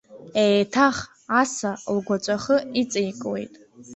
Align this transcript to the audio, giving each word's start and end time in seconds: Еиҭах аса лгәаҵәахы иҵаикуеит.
Еиҭах 0.43 0.97
аса 1.41 1.71
лгәаҵәахы 1.95 2.57
иҵаикуеит. 2.81 3.53